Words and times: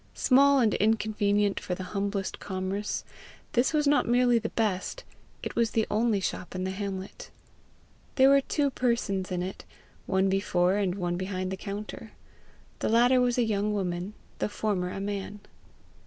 Small 0.15 0.57
and 0.57 0.73
inconvenient 0.73 1.59
for 1.59 1.75
the 1.75 1.83
humblest 1.93 2.39
commerce, 2.39 3.03
this 3.51 3.71
was 3.71 3.85
not 3.85 4.07
merely 4.07 4.39
the 4.39 4.49
best, 4.49 5.03
it 5.43 5.55
was 5.55 5.69
the 5.69 5.85
only 5.91 6.19
shop 6.19 6.55
in 6.55 6.63
the 6.63 6.71
hamlet. 6.71 7.29
There 8.15 8.29
were 8.29 8.41
two 8.41 8.71
persons 8.71 9.31
in 9.31 9.43
it, 9.43 9.63
one 10.07 10.27
before 10.27 10.73
and 10.77 10.95
one 10.95 11.17
behind 11.17 11.51
the 11.51 11.55
counter. 11.55 12.13
The 12.79 12.89
latter 12.89 13.21
was 13.21 13.37
a 13.37 13.43
young 13.43 13.73
woman, 13.75 14.15
the 14.39 14.49
former 14.49 14.89
a 14.89 14.99
man. 14.99 15.39